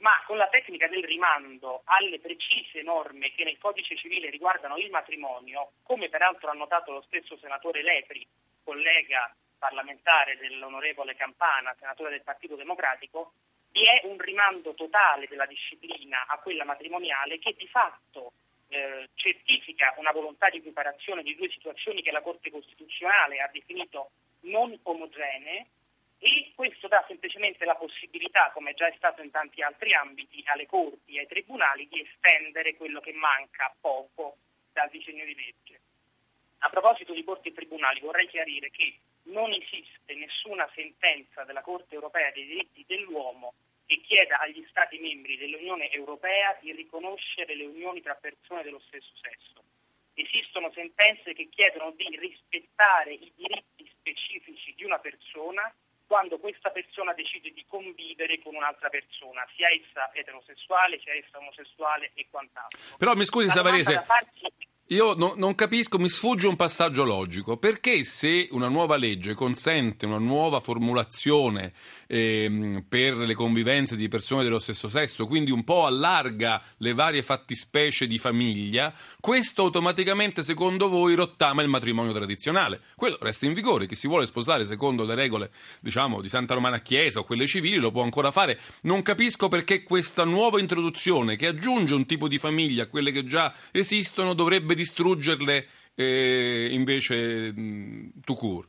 Ma 0.00 0.22
con 0.26 0.36
la 0.36 0.48
tecnica 0.48 0.88
del 0.88 1.04
rimando 1.04 1.80
alle 1.84 2.20
precise 2.20 2.82
norme 2.82 3.32
che 3.32 3.44
nel 3.44 3.56
codice 3.56 3.96
civile 3.96 4.28
riguardano 4.28 4.76
il 4.76 4.90
matrimonio, 4.90 5.70
come 5.84 6.10
peraltro 6.10 6.50
ha 6.50 6.52
notato 6.52 6.92
lo 6.92 7.00
stesso 7.06 7.38
senatore 7.38 7.82
Lepri, 7.82 8.28
collega 8.62 9.34
parlamentare 9.58 10.36
dell'onorevole 10.38 11.16
Campana, 11.16 11.74
senatore 11.78 12.10
del 12.10 12.22
Partito 12.22 12.56
Democratico, 12.56 13.32
vi 13.70 13.82
è 13.82 14.06
un 14.06 14.18
rimando 14.18 14.74
totale 14.74 15.28
della 15.28 15.46
disciplina 15.46 16.26
a 16.26 16.38
quella 16.38 16.64
matrimoniale 16.64 17.38
che 17.38 17.54
di 17.56 17.68
fatto 17.68 18.32
eh, 18.68 19.08
certifica 19.14 19.94
una 19.98 20.12
volontà 20.12 20.48
di 20.48 20.58
equiparazione 20.58 21.22
di 21.22 21.34
due 21.36 21.48
situazioni 21.50 22.02
che 22.02 22.10
la 22.10 22.22
Corte 22.22 22.50
Costituzionale 22.50 23.40
ha 23.40 23.50
definito 23.52 24.10
non 24.40 24.78
omogenee 24.82 25.66
e 26.18 26.52
questo 26.54 26.88
dà 26.88 27.04
semplicemente 27.06 27.64
la 27.64 27.76
possibilità, 27.76 28.50
come 28.52 28.74
già 28.74 28.88
è 28.88 28.94
stato 28.96 29.22
in 29.22 29.30
tanti 29.30 29.62
altri 29.62 29.94
ambiti, 29.94 30.42
alle 30.46 30.66
corti 30.66 31.14
e 31.14 31.20
ai 31.20 31.26
tribunali 31.28 31.86
di 31.88 32.00
estendere 32.00 32.76
quello 32.76 33.00
che 33.00 33.12
manca 33.12 33.72
poco 33.80 34.36
dal 34.72 34.90
disegno 34.90 35.24
di 35.24 35.34
legge. 35.34 35.80
A 36.58 36.68
proposito 36.68 37.12
di 37.12 37.22
corti 37.22 37.48
e 37.48 37.52
tribunali 37.52 38.00
vorrei 38.00 38.26
chiarire 38.26 38.70
che 38.70 38.98
non 39.28 39.52
esiste 39.52 40.14
nessuna 40.14 40.68
sentenza 40.74 41.44
della 41.44 41.62
Corte 41.62 41.94
europea 41.94 42.30
dei 42.32 42.46
diritti 42.46 42.84
dell'uomo 42.86 43.54
che 43.86 44.00
chieda 44.02 44.38
agli 44.38 44.64
Stati 44.68 44.98
membri 44.98 45.36
dell'Unione 45.38 45.90
europea 45.90 46.56
di 46.60 46.72
riconoscere 46.72 47.56
le 47.56 47.64
unioni 47.64 48.02
tra 48.02 48.14
persone 48.14 48.62
dello 48.62 48.80
stesso 48.86 49.12
sesso. 49.20 49.64
Esistono 50.14 50.70
sentenze 50.72 51.32
che 51.32 51.48
chiedono 51.48 51.92
di 51.92 52.08
rispettare 52.18 53.12
i 53.12 53.32
diritti 53.34 53.90
specifici 53.98 54.74
di 54.76 54.84
una 54.84 54.98
persona 54.98 55.72
quando 56.06 56.38
questa 56.38 56.70
persona 56.70 57.12
decide 57.12 57.50
di 57.52 57.64
convivere 57.68 58.40
con 58.40 58.54
un'altra 58.54 58.88
persona, 58.88 59.46
sia 59.54 59.68
essa 59.68 60.10
eterosessuale, 60.14 60.98
sia 61.00 61.14
essa 61.14 61.36
omosessuale 61.36 62.10
e 62.14 62.26
quant'altro. 62.30 62.78
Però 62.96 63.14
mi 63.14 63.26
scusi 63.26 63.48
Savarese, 63.48 64.02
io 64.90 65.14
no, 65.14 65.34
non 65.36 65.54
capisco, 65.54 65.98
mi 65.98 66.08
sfugge 66.08 66.46
un 66.46 66.56
passaggio 66.56 67.04
logico. 67.04 67.58
Perché 67.58 68.04
se 68.04 68.48
una 68.52 68.68
nuova 68.68 68.96
legge 68.96 69.34
consente 69.34 70.06
una 70.06 70.18
nuova 70.18 70.60
formulazione 70.60 71.72
ehm, 72.06 72.84
per 72.88 73.18
le 73.18 73.34
convivenze 73.34 73.96
di 73.96 74.08
persone 74.08 74.44
dello 74.44 74.58
stesso 74.58 74.88
sesso, 74.88 75.26
quindi 75.26 75.50
un 75.50 75.62
po' 75.62 75.84
allarga 75.84 76.62
le 76.78 76.94
varie 76.94 77.22
fattispecie 77.22 78.06
di 78.06 78.16
famiglia, 78.16 78.94
questo 79.20 79.62
automaticamente, 79.62 80.42
secondo 80.42 80.88
voi, 80.88 81.14
rottama 81.14 81.60
il 81.60 81.68
matrimonio 81.68 82.12
tradizionale? 82.12 82.80
Quello 82.96 83.18
resta 83.20 83.44
in 83.44 83.52
vigore. 83.52 83.86
Chi 83.86 83.94
si 83.94 84.06
vuole 84.08 84.24
sposare 84.24 84.64
secondo 84.64 85.04
le 85.04 85.14
regole, 85.14 85.50
diciamo, 85.80 86.22
di 86.22 86.30
Santa 86.30 86.54
Romana 86.54 86.80
Chiesa 86.80 87.20
o 87.20 87.24
quelle 87.24 87.46
civili 87.46 87.76
lo 87.76 87.90
può 87.90 88.02
ancora 88.02 88.30
fare. 88.30 88.58
Non 88.82 89.02
capisco 89.02 89.48
perché 89.48 89.82
questa 89.82 90.24
nuova 90.24 90.60
introduzione, 90.60 91.36
che 91.36 91.46
aggiunge 91.46 91.94
un 91.94 92.06
tipo 92.06 92.26
di 92.26 92.38
famiglia 92.38 92.84
a 92.84 92.86
quelle 92.86 93.12
che 93.12 93.26
già 93.26 93.52
esistono, 93.70 94.32
dovrebbe 94.32 94.76
distruggerle 94.78 95.66
eh, 95.94 96.68
invece 96.70 97.52
tout 98.24 98.38
court? 98.38 98.68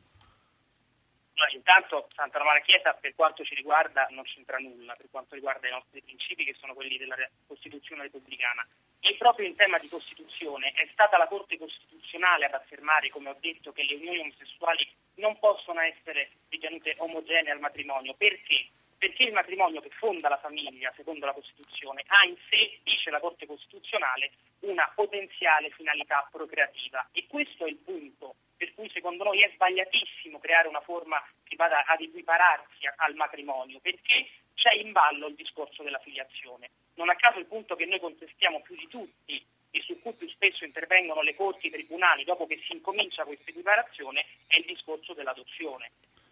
No, 1.40 1.46
intanto 1.54 2.08
Santa 2.14 2.38
Romana 2.38 2.60
Chiesa 2.60 2.92
per 3.00 3.14
quanto 3.14 3.44
ci 3.44 3.54
riguarda 3.54 4.06
non 4.10 4.24
c'entra 4.24 4.58
nulla 4.58 4.94
per 4.94 5.06
quanto 5.10 5.34
riguarda 5.34 5.68
i 5.68 5.70
nostri 5.70 6.02
principi 6.02 6.44
che 6.44 6.54
sono 6.58 6.74
quelli 6.74 6.98
della 6.98 7.16
Costituzione 7.46 8.02
repubblicana 8.02 8.66
e 9.00 9.16
proprio 9.16 9.46
in 9.46 9.56
tema 9.56 9.78
di 9.78 9.88
Costituzione 9.88 10.72
è 10.74 10.86
stata 10.92 11.16
la 11.16 11.26
Corte 11.26 11.56
Costituzionale 11.56 12.44
ad 12.44 12.54
affermare, 12.54 13.08
come 13.08 13.30
ho 13.30 13.36
detto, 13.40 13.72
che 13.72 13.84
le 13.84 13.94
unioni 13.94 14.18
omosessuali 14.18 14.86
non 15.14 15.38
possono 15.38 15.80
essere 15.80 16.30
ritenute 16.50 16.94
omogenee 16.98 17.52
al 17.52 17.60
matrimonio. 17.60 18.14
Perché? 18.14 18.68
Perché 19.00 19.22
il 19.22 19.32
matrimonio 19.32 19.80
che 19.80 19.88
fonda 19.96 20.28
la 20.28 20.36
famiglia, 20.36 20.92
secondo 20.94 21.24
la 21.24 21.32
Costituzione, 21.32 22.04
ha 22.06 22.26
in 22.26 22.36
sé, 22.50 22.80
dice 22.82 23.08
la 23.08 23.18
Corte 23.18 23.46
Costituzionale, 23.46 24.30
una 24.60 24.92
potenziale 24.94 25.70
finalità 25.70 26.28
procreativa. 26.30 27.08
E 27.12 27.26
questo 27.26 27.64
è 27.64 27.70
il 27.70 27.78
punto 27.78 28.34
per 28.60 28.74
cui 28.74 28.90
secondo 28.90 29.24
noi 29.24 29.40
è 29.40 29.50
sbagliatissimo 29.54 30.38
creare 30.38 30.68
una 30.68 30.82
forma 30.82 31.16
che 31.44 31.56
vada 31.56 31.82
ad 31.86 32.02
equipararsi 32.02 32.84
al 32.96 33.14
matrimonio, 33.14 33.80
perché 33.80 34.28
c'è 34.52 34.74
in 34.74 34.92
ballo 34.92 35.28
il 35.28 35.34
discorso 35.34 35.82
della 35.82 35.98
filiazione. 36.00 36.68
Non 36.96 37.08
a 37.08 37.14
caso 37.14 37.38
il 37.38 37.46
punto 37.46 37.76
che 37.76 37.86
noi 37.86 38.00
contestiamo 38.00 38.60
più 38.60 38.76
di 38.76 38.86
tutti 38.86 39.42
e 39.70 39.80
su 39.80 39.98
cui 40.02 40.12
più 40.12 40.28
spesso 40.28 40.66
intervengono 40.66 41.22
le 41.22 41.34
corti 41.34 41.66
e 41.66 41.68
i 41.68 41.72
tribunali 41.72 42.24
dopo 42.24 42.46
che 42.46 42.60
si 42.66 42.74
incomincia 42.74 43.24
questa 43.24 43.48
equiparazione 43.48 44.26
è 44.46 44.56
il 44.58 44.66
discorso 44.66 45.14
dell'adozione. 45.14 45.90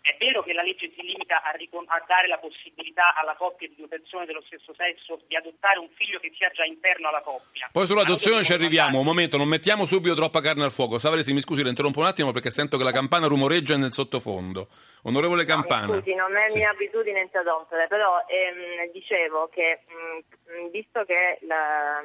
È 0.08 0.16
vero 0.18 0.42
che 0.42 0.54
la 0.54 0.62
legge 0.62 0.90
si 0.96 1.02
limita 1.02 1.42
a, 1.42 1.50
ricon- 1.50 1.84
a, 1.86 2.02
dare 2.06 2.28
la 2.28 2.38
possibilità 2.38 3.12
alla 3.14 3.34
coppia 3.36 3.68
di 3.68 3.74
due 3.76 3.88
persone 3.88 4.24
dello 4.24 4.40
stesso 4.46 4.72
sesso 4.72 5.20
di 5.28 5.36
adottare 5.36 5.78
un 5.78 5.88
figlio 5.90 6.18
che 6.18 6.32
sia 6.34 6.48
già 6.48 6.64
interno 6.64 7.08
alla 7.08 7.20
coppia. 7.20 7.68
Poi 7.70 7.84
sull'adozione 7.84 8.42
ci 8.42 8.54
arriviamo, 8.54 9.00
un 9.00 9.04
momento, 9.04 9.36
non 9.36 9.48
mettiamo 9.48 9.84
subito 9.84 10.14
troppa 10.14 10.40
carne 10.40 10.64
al 10.64 10.72
fuoco. 10.72 10.98
Savaresi, 10.98 11.34
mi 11.34 11.42
scusi, 11.42 11.62
la 11.62 11.68
interrompo 11.68 12.00
un 12.00 12.06
attimo 12.06 12.32
perché 12.32 12.50
sento 12.50 12.78
che 12.78 12.84
la 12.84 12.90
campana 12.90 13.26
rumoreggia 13.26 13.76
nel 13.76 13.92
sottofondo. 13.92 14.68
Onorevole 15.02 15.44
Campana. 15.44 15.84
No, 15.84 16.00
scusi, 16.00 16.14
non 16.14 16.34
è 16.34 16.48
sì. 16.48 16.56
mia 16.56 16.70
abitudine 16.70 17.20
interrompere, 17.20 17.86
però 17.86 18.24
ehm, 18.26 18.90
dicevo 18.90 19.50
che 19.52 19.80
mh, 19.84 20.70
visto 20.70 21.04
che 21.04 21.38
la, 21.42 22.00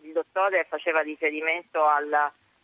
il 0.00 0.12
dottore 0.12 0.64
faceva 0.66 1.02
riferimento 1.02 1.84
al, 1.84 2.10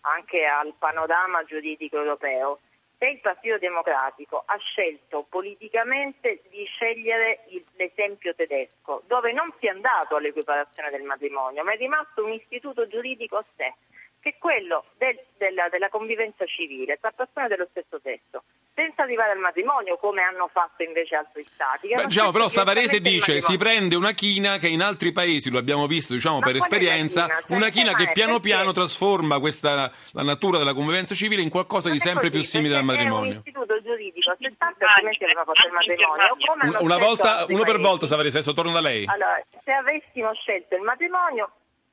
anche 0.01 0.47
al 0.47 0.73
panorama 0.79 1.45
giuridico 1.45 1.99
europeo, 1.99 2.61
se 3.01 3.09
il 3.09 3.21
Partito 3.21 3.57
Democratico 3.57 4.43
ha 4.45 4.59
scelto 4.59 5.25
politicamente 5.27 6.43
di 6.51 6.67
scegliere 6.67 7.45
il, 7.49 7.65
l'esempio 7.77 8.35
tedesco, 8.35 9.03
dove 9.07 9.33
non 9.33 9.51
si 9.59 9.67
è 9.67 9.71
andato 9.71 10.17
all'equiparazione 10.17 10.91
del 10.91 11.05
matrimonio, 11.05 11.65
ma 11.65 11.73
è 11.73 11.79
rimasto 11.79 12.23
un 12.23 12.33
istituto 12.33 12.87
giuridico 12.87 13.39
a 13.39 13.45
sé, 13.57 13.73
che 14.21 14.31
è 14.31 14.39
quello 14.39 14.85
del, 14.99 15.19
della, 15.39 15.69
della 15.69 15.89
convivenza 15.89 16.45
civile 16.47 16.99
tra 17.01 17.11
persone 17.11 17.49
dello 17.49 17.67
stesso 17.71 17.99
sesso 18.03 18.43
senza 18.75 19.03
arrivare 19.03 19.33
al 19.33 19.39
matrimonio 19.39 19.97
come 19.99 20.23
hanno 20.23 20.49
fatto 20.51 20.83
invece 20.83 21.17
altri 21.17 21.45
stati. 21.45 21.89
Beh, 21.89 22.07
diciamo, 22.07 22.31
però 22.31 22.49
Savarese 22.49 23.01
dice 23.01 23.41
si 23.41 23.59
prende 23.59 23.95
una 23.95 24.13
china 24.13 24.57
che 24.57 24.69
in 24.69 24.81
altri 24.81 25.13
paesi, 25.13 25.51
lo 25.51 25.59
abbiamo 25.59 25.87
visto 25.87 26.15
diciamo, 26.15 26.39
per 26.39 26.57
esperienza, 26.57 27.25
china? 27.25 27.41
Cioè, 27.41 27.57
una 27.57 27.69
china 27.69 27.93
che 27.93 28.11
piano 28.13 28.41
piano 28.41 28.73
trasforma 28.73 29.39
questa, 29.39 29.91
la 30.13 30.23
natura 30.23 30.59
della 30.59 30.73
convivenza 30.73 31.15
civile 31.15 31.43
in 31.43 31.51
qualcosa 31.51 31.91
di 31.91 31.99
sempre 31.99 32.31
così, 32.31 32.41
più 32.41 32.49
simile 32.49 32.77
al 32.77 32.85
matrimonio. 32.85 33.33
È 33.33 33.35
un 33.35 33.43
istituto 33.45 33.83
giuridico, 33.83 34.35
se 34.39 34.55
tanto 34.57 34.85
altrimenti 34.85 35.25
aveva 35.25 35.45
fatto 35.45 35.67
il 35.67 35.73
matrimonio. 35.73 36.37
Una, 36.55 36.81
una 36.81 36.99
volta, 36.99 37.45
uno 37.49 37.63
per 37.65 37.79
volta 37.79 38.07
Savarese, 38.07 38.39
adesso 38.39 38.55
torno 38.55 38.73
da 38.73 38.81
lei. 38.81 39.05
Allora, 39.07 39.43
se 39.59 39.73
avessimo 39.73 40.33
scelto 40.35 40.77
il 40.77 40.83
matrimonio 40.83 41.51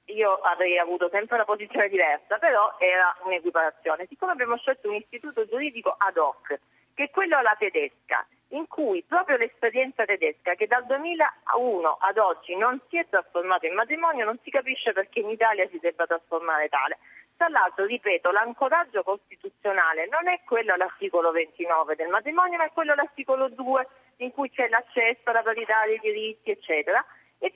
io 0.07 0.35
avrei 0.35 0.77
avuto 0.77 1.09
sempre 1.09 1.35
una 1.35 1.45
posizione 1.45 1.89
diversa, 1.89 2.37
però 2.37 2.75
era 2.79 3.15
un'equiparazione. 3.23 4.05
Siccome 4.07 4.31
abbiamo 4.31 4.57
scelto 4.57 4.89
un 4.89 4.95
istituto 4.95 5.45
giuridico 5.45 5.93
ad 5.97 6.17
hoc, 6.17 6.59
che 6.93 7.03
è 7.03 7.09
quello 7.09 7.37
alla 7.37 7.55
tedesca, 7.57 8.25
in 8.49 8.67
cui 8.67 9.03
proprio 9.03 9.37
l'esperienza 9.37 10.05
tedesca, 10.05 10.55
che 10.55 10.67
dal 10.67 10.85
2001 10.85 11.97
ad 11.99 12.17
oggi 12.17 12.55
non 12.55 12.79
si 12.89 12.97
è 12.97 13.07
trasformata 13.09 13.67
in 13.67 13.73
matrimonio, 13.73 14.25
non 14.25 14.39
si 14.43 14.49
capisce 14.49 14.93
perché 14.93 15.19
in 15.19 15.29
Italia 15.29 15.67
si 15.69 15.79
debba 15.79 16.05
trasformare 16.05 16.69
tale. 16.69 16.97
Tra 17.35 17.49
l'altro, 17.49 17.85
ripeto, 17.85 18.31
l'ancoraggio 18.31 19.03
costituzionale 19.03 20.07
non 20.07 20.27
è 20.27 20.41
quello 20.43 20.73
all'articolo 20.73 21.31
29 21.31 21.95
del 21.95 22.07
matrimonio, 22.07 22.57
ma 22.57 22.65
è 22.65 22.71
quello 22.73 22.93
all'articolo 22.93 23.49
2 23.49 23.87
in 24.17 24.31
cui 24.31 24.49
c'è 24.49 24.67
l'accesso 24.69 25.29
alla 25.29 25.43
parità 25.43 25.85
dei 25.85 25.99
diritti, 25.99 26.49
eccetera. 26.49 27.05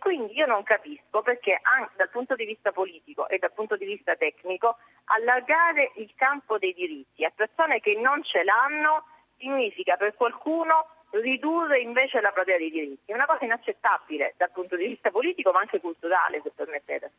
Quindi 0.01 0.33
io 0.33 0.47
non 0.47 0.63
capisco 0.63 1.21
perché 1.21 1.59
anche 1.61 1.93
dal 1.95 2.09
punto 2.09 2.33
di 2.33 2.45
vista 2.45 2.71
politico 2.71 3.29
e 3.29 3.37
dal 3.37 3.53
punto 3.53 3.77
di 3.77 3.85
vista 3.85 4.15
tecnico 4.15 4.77
allargare 5.05 5.91
il 5.97 6.11
campo 6.15 6.57
dei 6.57 6.73
diritti 6.73 7.23
a 7.23 7.31
persone 7.33 7.79
che 7.79 7.93
non 8.01 8.23
ce 8.23 8.43
l'hanno 8.43 9.05
significa 9.37 9.97
per 9.97 10.15
qualcuno 10.15 10.87
ridurre 11.11 11.81
invece 11.81 12.19
la 12.19 12.31
platea 12.31 12.57
dei 12.57 12.71
diritti. 12.71 13.11
È 13.11 13.13
una 13.13 13.27
cosa 13.27 13.45
inaccettabile 13.45 14.33
dal 14.37 14.49
punto 14.51 14.75
di 14.75 14.87
vista 14.87 15.11
politico 15.11 15.51
ma 15.51 15.59
anche 15.59 15.79
culturale, 15.79 16.41
se 16.41 16.49
permettete. 16.49 17.11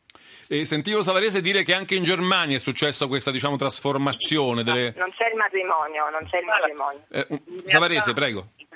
E 0.49 0.65
sentivo 0.65 1.01
Savarese 1.03 1.39
dire 1.39 1.63
che 1.63 1.73
anche 1.73 1.95
in 1.95 2.03
Germania 2.03 2.57
è 2.57 2.59
successa 2.59 3.07
questa 3.07 3.31
diciamo, 3.31 3.55
trasformazione. 3.55 4.63
Delle... 4.63 4.93
Non 4.97 5.11
c'è 5.11 5.29
il 5.29 5.37
matrimonio, 5.37 6.09
non 6.09 6.27
c'è 6.27 6.39
il 6.39 6.45
matrimonio. 6.45 7.05
Eh, 7.11 7.69
Savarese, 7.69 8.11
prego. 8.11 8.47
In 8.57 8.67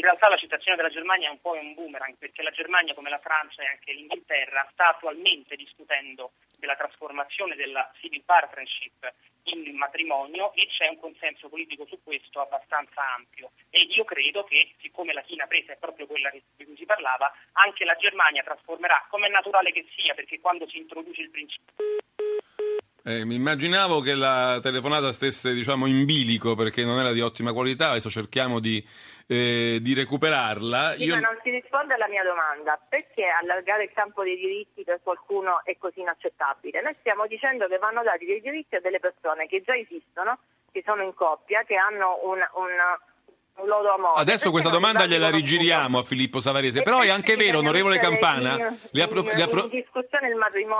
realtà 0.00 0.28
la 0.28 0.36
citazione 0.36 0.76
della 0.76 0.88
Germania 0.88 1.28
è 1.28 1.30
un 1.30 1.40
po' 1.40 1.52
un 1.52 1.74
boomerang 1.74 2.16
perché 2.16 2.42
la 2.42 2.50
Germania 2.50 2.94
come 2.94 3.10
la 3.10 3.18
Francia 3.18 3.62
e 3.62 3.66
anche 3.66 3.92
l'Inghilterra 3.92 4.66
sta 4.72 4.88
attualmente 4.88 5.56
discutendo 5.56 6.32
della 6.58 6.76
trasformazione 6.76 7.54
della 7.54 7.90
civil 8.00 8.22
partnership 8.24 9.12
in 9.44 9.76
matrimonio 9.76 10.52
e 10.54 10.66
c'è 10.68 10.88
un 10.88 10.98
consenso 10.98 11.48
politico 11.48 11.86
su 11.86 12.02
questo 12.02 12.40
abbastanza 12.40 13.02
ampio. 13.14 13.52
E 13.70 13.80
io 13.82 14.04
credo 14.04 14.44
che 14.44 14.74
siccome 14.80 15.12
la 15.12 15.22
china 15.22 15.46
presa 15.46 15.72
è 15.72 15.76
proprio 15.76 16.06
quella 16.06 16.30
di 16.30 16.42
cui 16.56 16.76
si 16.76 16.86
parlava 16.86 17.32
anche 17.52 17.84
la 17.84 17.94
Germania 17.94 18.42
trasformerà 18.42 19.06
come 19.08 19.26
è 19.26 19.30
naturale 19.30 19.70
che 19.70 19.86
sia 19.94 20.14
perché 20.14 20.40
quando 20.40 20.66
si 20.68 20.78
introduce 20.78 21.20
il 21.20 21.30
principio 21.30 22.03
eh, 23.06 23.26
mi 23.26 23.34
immaginavo 23.34 24.00
che 24.00 24.14
la 24.14 24.58
telefonata 24.62 25.12
stesse 25.12 25.52
diciamo, 25.52 25.86
in 25.86 26.06
bilico 26.06 26.54
perché 26.54 26.84
non 26.84 26.98
era 26.98 27.12
di 27.12 27.20
ottima 27.20 27.52
qualità, 27.52 27.90
adesso 27.90 28.08
cerchiamo 28.08 28.60
di, 28.60 28.82
eh, 29.26 29.78
di 29.82 29.92
recuperarla. 29.92 30.94
Sì, 30.96 31.04
Io... 31.04 31.14
ma 31.14 31.20
non 31.20 31.38
si 31.42 31.50
risponde 31.50 31.92
alla 31.92 32.08
mia 32.08 32.24
domanda. 32.24 32.80
Perché 32.88 33.26
allargare 33.26 33.84
il 33.84 33.92
campo 33.92 34.22
dei 34.22 34.36
diritti 34.36 34.84
per 34.84 35.00
qualcuno 35.02 35.62
è 35.64 35.76
così 35.76 36.00
inaccettabile? 36.00 36.80
Noi 36.80 36.96
stiamo 37.00 37.26
dicendo 37.26 37.68
che 37.68 37.76
vanno 37.76 38.02
dati 38.02 38.24
dei 38.24 38.40
diritti 38.40 38.76
a 38.76 38.80
delle 38.80 39.00
persone 39.00 39.46
che 39.48 39.60
già 39.60 39.76
esistono, 39.76 40.38
che 40.72 40.82
sono 40.82 41.02
in 41.02 41.12
coppia, 41.12 41.62
che 41.64 41.76
hanno 41.76 42.20
un, 42.24 42.40
un 42.54 42.72
Adesso 44.16 44.50
questa 44.50 44.68
domanda 44.68 45.06
gliela 45.06 45.30
rigiriamo 45.30 45.98
a 45.98 46.02
Filippo 46.02 46.40
Savarese, 46.40 46.82
però 46.82 47.00
è 47.00 47.08
anche 47.08 47.36
vero, 47.36 47.58
onorevole 47.58 47.98
Campana, 47.98 48.76
le 48.90 49.02
approf- 49.02 49.32
le 49.32 49.42
appro- 49.42 49.70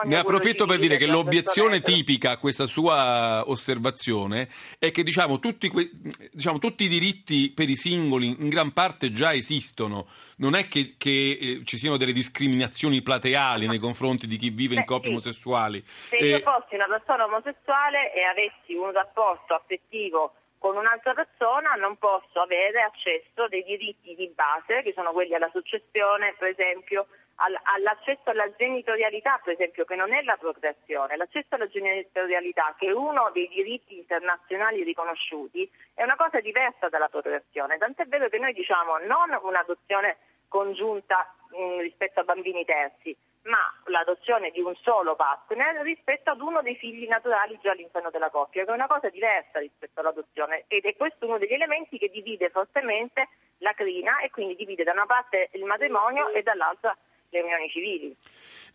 ne 0.05 0.17
approfitto 0.17 0.67
per 0.67 0.81
dire 0.81 0.97
che 0.97 1.07
l'obiezione 1.07 1.81
tipica 1.81 2.33
a 2.33 2.37
questa 2.37 2.67
sua 2.67 3.49
osservazione 3.49 4.49
è 4.79 4.91
che 4.91 5.05
diciamo 5.05 5.39
tutti, 5.39 5.69
que- 5.69 5.91
diciamo, 6.33 6.59
tutti, 6.59 6.85
i 6.85 6.89
diritti 6.89 7.53
per 7.55 7.71
i 7.71 7.77
singoli 7.77 8.37
in 8.41 8.49
gran 8.49 8.73
parte 8.73 9.13
già 9.13 9.33
esistono, 9.33 10.07
non 10.39 10.57
è 10.57 10.67
che, 10.67 10.95
che 10.99 11.39
eh, 11.41 11.65
ci 11.65 11.79
siano 11.79 11.97
delle 11.97 12.13
discriminazioni 12.13 13.03
plateali 13.03 13.69
nei 13.69 13.79
confronti 13.79 14.27
di 14.27 14.37
chi 14.37 14.51
vive 14.51 14.75
in 14.75 14.85
coppie 14.85 15.11
omosessuali. 15.11 15.81
Se 15.85 16.17
eh, 16.17 16.27
io 16.27 16.39
fossi 16.41 16.75
una 16.75 16.87
persona 16.89 17.25
omosessuale 17.25 18.13
e 18.13 18.25
avessi 18.25 18.75
un 18.75 18.91
rapporto 18.93 19.55
affettivo 19.55 20.35
con 20.65 20.79
un'altra 20.79 21.13
persona 21.13 21.75
non 21.75 21.99
posso 21.99 22.41
avere 22.41 22.81
accesso 22.81 23.49
dei 23.49 23.63
diritti 23.65 24.15
di 24.15 24.33
base, 24.35 24.81
che 24.81 24.95
sono 24.95 25.13
quelli 25.13 25.35
alla 25.35 25.51
successione, 25.51 26.35
per 26.39 26.49
esempio, 26.49 27.07
all'accesso 27.35 28.31
alla 28.31 28.51
genitorialità, 28.57 29.39
per 29.45 29.53
esempio, 29.53 29.85
che 29.85 29.95
non 29.95 30.15
è 30.15 30.23
la 30.23 30.39
procreazione. 30.39 31.19
L'accesso 31.19 31.57
alla 31.57 31.69
genitorialità, 31.69 32.75
che 32.79 32.87
è 32.87 32.93
uno 32.93 33.31
dei 33.35 33.47
diritti 33.49 33.99
internazionali 33.99 34.83
riconosciuti, 34.85 35.71
è 35.93 36.03
una 36.03 36.17
cosa 36.17 36.41
diversa 36.41 36.89
dalla 36.89 37.11
procreazione. 37.11 37.77
Tant'è 37.77 38.07
vero 38.07 38.31
che 38.31 38.39
noi 38.39 38.55
diciamo 38.55 38.97
non 39.01 39.39
un'adozione 39.43 40.17
congiunta 40.49 41.31
mh, 41.55 41.81
rispetto 41.81 42.21
a 42.21 42.25
bambini 42.25 42.65
terzi, 42.65 43.17
ma 43.43 43.59
l'adozione 43.87 44.51
di 44.51 44.61
un 44.61 44.75
solo 44.77 45.15
partner 45.17 45.83
rispetto 45.83 46.31
ad 46.31 46.41
uno 46.41 46.63
dei 46.63 46.77
figli 46.77 47.07
naturali 47.07 47.59
già 47.63 47.73
all'interno 47.73 48.11
della 48.11 48.31
coppia, 48.31 48.65
che 48.65 48.71
è 48.71 48.75
una 48.75 48.87
cosa 48.87 49.09
diversa 49.09 49.59
rispetto 49.59 50.01
all'adozione 50.01 50.65
ed 50.69 50.85
è 50.85 50.97
questo 50.97 51.27
uno 51.27 51.39
degli 51.39 51.53
elementi 51.53 51.99
che 51.99 52.09
divide 52.09 52.51
fortemente 52.51 53.29
la 53.59 53.73
crina 53.73 54.21
e 54.21 54.31
quindi 54.31 54.57
divide 54.57 54.85
da 54.85 54.93
una 54.93 55.07
parte 55.07 55.51
il 55.53 55.65
matrimonio 55.65 56.29
e 56.31 56.43
dall'altra 56.43 56.97
le 57.35 57.41
unioni 57.41 57.69
civili. 57.69 58.17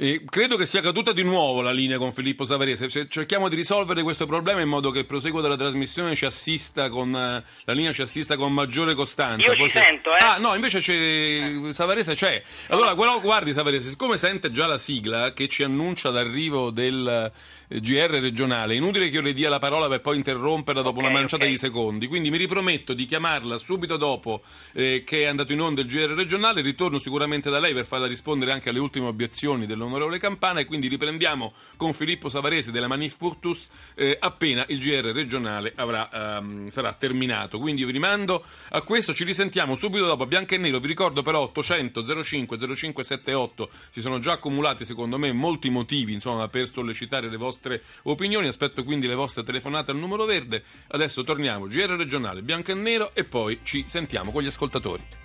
Eh, 0.01 0.23
credo 0.29 0.55
che 0.55 0.65
sia 0.65 0.79
caduta 0.79 1.11
di 1.11 1.23
nuovo 1.23 1.61
la 1.61 1.73
linea 1.73 1.97
con 1.97 2.13
Filippo 2.13 2.45
Savarese. 2.45 2.87
Cerchiamo 3.09 3.49
di 3.49 3.57
risolvere 3.57 4.01
questo 4.01 4.25
problema 4.25 4.61
in 4.61 4.69
modo 4.69 4.91
che 4.91 4.99
il 4.99 5.05
proseguo 5.05 5.41
della 5.41 5.57
trasmissione 5.57 6.15
ci 6.15 6.23
assista 6.23 6.87
con 6.87 7.13
eh, 7.13 7.43
la 7.65 7.73
linea 7.73 7.91
ci 7.91 8.01
assista 8.01 8.37
con 8.37 8.53
maggiore 8.53 8.93
costanza. 8.93 9.49
Io 9.49 9.57
Forse... 9.57 9.77
ci 9.77 9.85
sento, 9.85 10.15
eh? 10.15 10.19
Ah, 10.21 10.37
no, 10.37 10.55
invece 10.55 10.79
c'è, 10.79 11.73
Savarese 11.73 12.13
c'è. 12.13 12.41
Allora, 12.69 12.93
guardi 12.93 13.51
Savarese, 13.51 13.89
siccome 13.89 14.15
sente 14.15 14.51
già 14.51 14.67
la 14.67 14.77
sigla 14.77 15.33
che 15.33 15.49
ci 15.49 15.63
annuncia 15.63 16.09
l'arrivo 16.11 16.69
del 16.69 17.29
GR 17.67 18.09
regionale. 18.19 18.75
Inutile 18.75 19.09
che 19.09 19.15
io 19.15 19.21
le 19.21 19.33
dia 19.33 19.49
la 19.49 19.59
parola 19.59 19.87
per 19.87 20.01
poi 20.01 20.15
interromperla 20.15 20.81
dopo 20.81 20.99
okay, 20.99 21.09
una 21.09 21.19
manciata 21.19 21.43
okay. 21.43 21.55
di 21.55 21.59
secondi. 21.59 22.07
Quindi 22.07 22.31
mi 22.31 22.37
riprometto 22.37 22.93
di 22.93 23.05
chiamarla 23.05 23.57
subito 23.57 23.95
dopo 23.95 24.41
eh, 24.73 25.03
che 25.05 25.23
è 25.23 25.25
andato 25.25 25.51
in 25.51 25.61
onda 25.61 25.81
il 25.81 25.87
GR 25.87 26.13
regionale. 26.13 26.61
Ritorno 26.61 26.97
sicuramente 26.97 27.49
da 27.49 27.59
lei 27.59 27.73
per 27.73 27.85
farla 27.85 28.07
rispondere 28.07 28.48
anche 28.51 28.69
alle 28.69 28.79
ultime 28.79 29.07
obiezioni 29.07 29.65
dell'onorevole 29.65 30.17
Campana. 30.17 30.59
E 30.59 30.65
quindi 30.65 30.87
riprendiamo 30.87 31.53
con 31.77 31.93
Filippo 31.93 32.29
Savarese 32.29 32.71
della 32.71 32.87
Manif 32.87 33.17
Purtus 33.17 33.67
eh, 33.95 34.17
appena 34.19 34.65
il 34.69 34.79
GR 34.79 35.11
regionale 35.11 35.73
avrà, 35.75 36.39
um, 36.39 36.69
sarà 36.69 36.93
terminato. 36.93 37.59
Quindi 37.59 37.85
vi 37.85 37.91
rimando 37.91 38.43
a 38.69 38.81
questo. 38.81 39.13
Ci 39.13 39.23
risentiamo 39.23 39.75
subito 39.75 40.05
dopo 40.05 40.25
Bianco 40.25 40.55
e 40.55 40.57
Nero. 40.57 40.79
Vi 40.79 40.87
ricordo 40.87 41.21
però 41.21 41.41
800 41.41 42.23
05 42.23 42.57
0578 42.57 43.69
si 43.89 44.01
sono 44.01 44.19
già 44.19 44.33
accumulati 44.33 44.85
secondo 44.85 45.17
me 45.17 45.31
molti 45.31 45.69
motivi 45.69 46.13
insomma, 46.13 46.47
per 46.47 46.67
sollecitare 46.67 47.29
le 47.29 47.37
vostre 47.37 47.83
opinioni. 48.03 48.47
Aspetto 48.47 48.83
quindi 48.83 49.07
le 49.07 49.15
vostre 49.15 49.43
telefonate 49.43 49.91
al 49.91 49.97
numero 49.97 50.25
verde. 50.25 50.63
Adesso 50.87 51.23
torniamo, 51.23 51.67
GR 51.67 51.95
regionale, 51.95 52.41
bianco 52.41 52.71
e 52.71 52.75
nero 52.75 53.11
e 53.13 53.23
poi 53.23 53.59
ci 53.63 53.83
sentiamo 53.87 54.31
con 54.31 54.43
gli 54.43 54.47
ascoltatori. 54.47 55.19